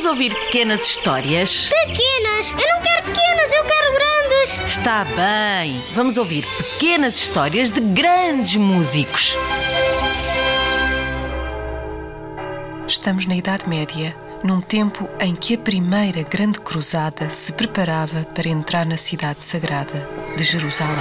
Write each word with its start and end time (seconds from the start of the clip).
Vamos 0.00 0.18
ouvir 0.18 0.34
pequenas 0.34 0.80
histórias? 0.80 1.68
Pequenas! 1.68 2.52
Eu 2.52 2.74
não 2.74 2.80
quero 2.80 3.02
pequenas, 3.04 3.52
eu 3.52 3.64
quero 3.64 3.92
grandes! 3.92 4.60
Está 4.66 5.04
bem. 5.04 5.78
Vamos 5.92 6.16
ouvir 6.16 6.42
pequenas 6.42 7.16
histórias 7.16 7.70
de 7.70 7.80
grandes 7.80 8.56
músicos. 8.56 9.36
Estamos 12.88 13.26
na 13.26 13.36
Idade 13.36 13.68
Média, 13.68 14.16
num 14.42 14.62
tempo 14.62 15.06
em 15.20 15.36
que 15.36 15.52
a 15.52 15.58
primeira 15.58 16.22
grande 16.22 16.60
cruzada 16.60 17.28
se 17.28 17.52
preparava 17.52 18.24
para 18.34 18.48
entrar 18.48 18.86
na 18.86 18.96
cidade 18.96 19.42
sagrada 19.42 20.08
de 20.34 20.42
Jerusalém. 20.42 20.96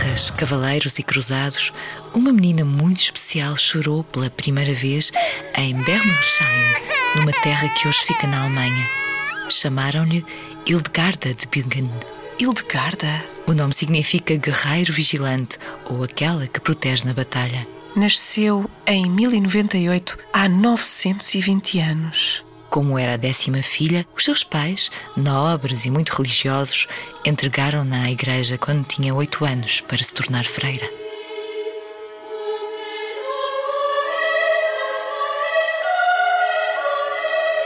Guerras, 0.00 0.30
cavaleiros 0.30 0.98
e 0.98 1.02
cruzados, 1.02 1.72
uma 2.14 2.32
menina 2.32 2.64
muito 2.64 3.02
especial 3.02 3.56
chorou 3.56 4.02
pela 4.04 4.30
primeira 4.30 4.72
vez 4.72 5.12
em 5.56 5.74
Bermersheim, 5.74 6.74
numa 7.16 7.32
terra 7.32 7.68
que 7.68 7.86
hoje 7.86 7.98
fica 7.98 8.26
na 8.26 8.40
Alemanha. 8.40 8.88
Chamaram-lhe 9.50 10.24
Hildegarda 10.66 11.34
de 11.34 11.46
Bingen. 11.46 11.90
Hildegarda 12.38 13.24
O 13.46 13.52
nome 13.52 13.74
significa 13.74 14.36
guerreiro 14.36 14.92
vigilante 14.92 15.58
ou 15.84 16.02
aquela 16.02 16.46
que 16.46 16.60
protege 16.60 17.04
na 17.04 17.12
batalha. 17.12 17.66
nasceu 17.94 18.70
em 18.86 19.08
1098, 19.10 20.16
há 20.32 20.48
920 20.48 21.78
anos. 21.80 22.44
Como 22.70 22.96
era 22.96 23.14
a 23.14 23.16
décima 23.16 23.64
filha, 23.64 24.06
os 24.16 24.24
seus 24.24 24.44
pais, 24.44 24.92
nobres 25.16 25.86
e 25.86 25.90
muito 25.90 26.10
religiosos, 26.10 26.86
entregaram-na 27.24 28.04
à 28.04 28.10
igreja 28.12 28.56
quando 28.56 28.86
tinha 28.86 29.12
oito 29.12 29.44
anos 29.44 29.80
para 29.80 30.04
se 30.04 30.14
tornar 30.14 30.44
freira. 30.44 30.88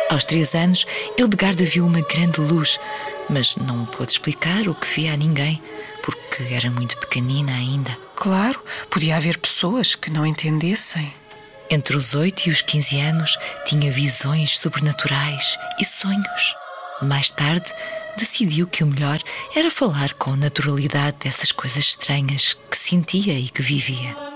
Aos 0.09 0.25
três 0.25 0.55
anos, 0.55 0.87
Hildegarda 1.19 1.65
viu 1.65 1.85
uma 1.85 2.01
grande 2.01 2.41
luz, 2.41 2.81
mas 3.29 3.57
não 3.57 3.85
pôde 3.85 4.13
explicar 4.13 4.67
o 4.69 4.75
que 4.75 4.87
via 4.87 5.13
a 5.13 5.17
ninguém, 5.19 5.63
porque 6.03 6.55
era 6.55 6.71
muito 6.71 6.97
pequenina 6.97 7.53
ainda. 7.53 7.95
Claro, 8.15 8.59
podia 8.89 9.17
haver 9.17 9.37
pessoas 9.37 9.95
que 9.95 10.11
não 10.11 10.25
entendessem. 10.25 11.13
Entre 11.71 11.97
os 11.97 12.15
8 12.15 12.49
e 12.49 12.51
os 12.51 12.61
15 12.61 13.01
anos, 13.01 13.39
tinha 13.65 13.91
visões 13.91 14.59
sobrenaturais 14.59 15.59
e 15.81 15.85
sonhos. 15.85 16.55
Mais 17.03 17.31
tarde, 17.31 17.73
decidiu 18.17 18.67
que 18.67 18.85
o 18.85 18.87
melhor 18.87 19.19
era 19.57 19.71
falar 19.71 20.13
com 20.15 20.37
naturalidade 20.37 21.17
dessas 21.25 21.53
coisas 21.53 21.85
estranhas 21.85 22.57
que 22.71 22.77
sentia 22.77 23.39
e 23.39 23.49
que 23.49 23.63
vivia. 23.63 24.34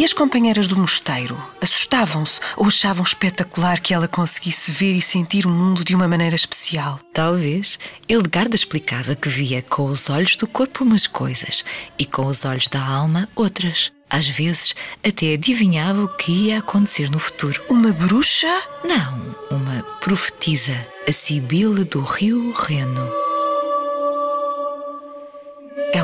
E 0.00 0.04
as 0.04 0.14
companheiras 0.14 0.66
do 0.66 0.78
mosteiro 0.78 1.36
assustavam-se 1.60 2.40
ou 2.56 2.68
achavam 2.68 3.02
espetacular 3.02 3.78
que 3.80 3.92
ela 3.92 4.08
conseguisse 4.08 4.72
ver 4.72 4.94
e 4.94 5.02
sentir 5.02 5.44
o 5.44 5.50
mundo 5.50 5.84
de 5.84 5.94
uma 5.94 6.08
maneira 6.08 6.34
especial? 6.34 6.98
Talvez 7.12 7.78
Hildegarda 8.08 8.56
explicava 8.56 9.14
que 9.14 9.28
via 9.28 9.60
com 9.60 9.84
os 9.84 10.08
olhos 10.08 10.36
do 10.36 10.46
corpo 10.46 10.84
umas 10.84 11.06
coisas 11.06 11.66
e 11.98 12.06
com 12.06 12.24
os 12.24 12.46
olhos 12.46 12.66
da 12.70 12.82
alma 12.82 13.28
outras. 13.36 13.92
Às 14.08 14.26
vezes, 14.26 14.74
até 15.06 15.34
adivinhava 15.34 16.04
o 16.04 16.08
que 16.08 16.32
ia 16.32 16.60
acontecer 16.60 17.10
no 17.10 17.18
futuro. 17.18 17.62
Uma 17.68 17.92
bruxa? 17.92 18.48
Não, 18.82 19.36
uma 19.50 19.82
profetisa, 20.00 20.80
a 21.06 21.12
Sibila 21.12 21.84
do 21.84 22.00
Rio 22.00 22.52
Reno. 22.52 23.29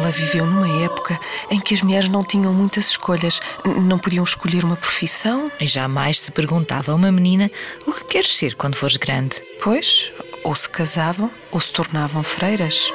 Ela 0.06 0.12
viveu 0.12 0.46
numa 0.46 0.68
época 0.84 1.18
em 1.50 1.58
que 1.58 1.74
as 1.74 1.82
mulheres 1.82 2.08
não 2.08 2.22
tinham 2.22 2.54
muitas 2.54 2.90
escolhas, 2.90 3.40
não 3.64 3.98
podiam 3.98 4.22
escolher 4.22 4.64
uma 4.64 4.76
profissão, 4.76 5.50
E 5.58 5.66
jamais 5.66 6.20
se 6.20 6.30
perguntava 6.30 6.92
a 6.92 6.94
uma 6.94 7.10
menina 7.10 7.50
o 7.84 7.92
que 7.92 8.04
queres 8.04 8.36
ser 8.36 8.54
quando 8.54 8.76
fores 8.76 8.96
grande. 8.96 9.42
pois, 9.60 10.12
ou 10.44 10.54
se 10.54 10.68
casavam 10.68 11.28
ou 11.50 11.58
se 11.58 11.72
tornavam 11.72 12.22
freiras. 12.22 12.92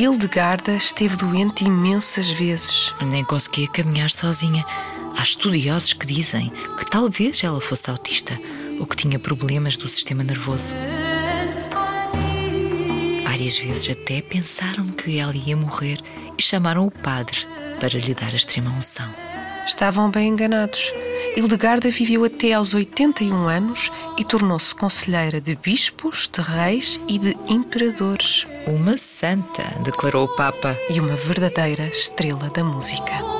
Hildegarda 0.00 0.72
esteve 0.72 1.14
doente 1.14 1.62
imensas 1.62 2.30
vezes. 2.30 2.94
Nem 3.02 3.22
conseguia 3.22 3.68
caminhar 3.68 4.08
sozinha. 4.08 4.64
Há 5.14 5.22
estudiosos 5.22 5.92
que 5.92 6.06
dizem 6.06 6.50
que 6.78 6.86
talvez 6.86 7.44
ela 7.44 7.60
fosse 7.60 7.90
autista 7.90 8.40
ou 8.78 8.86
que 8.86 8.96
tinha 8.96 9.18
problemas 9.18 9.76
do 9.76 9.86
sistema 9.86 10.24
nervoso. 10.24 10.74
Várias 13.22 13.58
vezes 13.58 13.90
até 13.90 14.22
pensaram 14.22 14.86
que 14.86 15.18
ela 15.18 15.36
ia 15.36 15.54
morrer 15.54 15.98
e 16.38 16.42
chamaram 16.42 16.86
o 16.86 16.90
padre 16.90 17.36
para 17.78 17.98
lhe 17.98 18.14
dar 18.14 18.32
a 18.32 18.36
extrema 18.36 18.70
unção. 18.70 19.14
Estavam 19.66 20.10
bem 20.10 20.28
enganados. 20.28 20.94
Hildegarda 21.36 21.90
viveu 21.90 22.24
até 22.24 22.52
aos 22.52 22.74
81 22.74 23.48
anos 23.48 23.90
e 24.18 24.24
tornou-se 24.24 24.74
conselheira 24.74 25.40
de 25.40 25.54
bispos, 25.54 26.28
de 26.28 26.40
reis 26.40 27.00
e 27.08 27.18
de 27.18 27.36
imperadores. 27.48 28.46
Uma 28.66 28.98
santa, 28.98 29.62
declarou 29.82 30.24
o 30.24 30.34
Papa. 30.36 30.76
E 30.88 30.98
uma 30.98 31.14
verdadeira 31.14 31.86
estrela 31.88 32.50
da 32.50 32.64
música. 32.64 33.39